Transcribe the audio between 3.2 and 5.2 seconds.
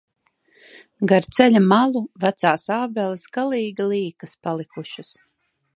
galīgi līkas palikušas.